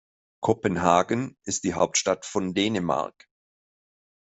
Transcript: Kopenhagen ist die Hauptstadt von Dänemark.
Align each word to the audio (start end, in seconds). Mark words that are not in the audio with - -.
Kopenhagen 0.41 1.37
ist 1.43 1.63
die 1.63 1.75
Hauptstadt 1.75 2.25
von 2.25 2.55
Dänemark. 2.55 3.27